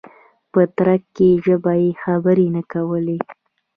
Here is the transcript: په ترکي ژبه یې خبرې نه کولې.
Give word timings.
په 0.51 0.61
ترکي 0.77 1.29
ژبه 1.45 1.73
یې 1.83 1.91
خبرې 2.03 2.47
نه 2.55 2.61
کولې. 2.71 3.17